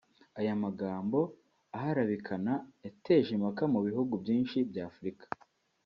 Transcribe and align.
Aya 0.39 0.53
magambo 0.63 1.19
"aharabikana" 1.77 2.53
yateje 2.85 3.29
impaka 3.37 3.63
mu 3.73 3.79
bihugu 3.87 4.13
byinshi 4.23 4.57
by’Afurika 4.69 5.25